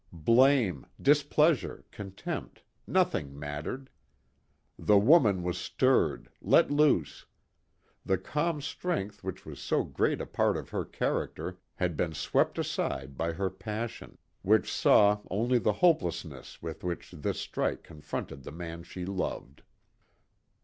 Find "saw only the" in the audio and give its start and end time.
14.73-15.73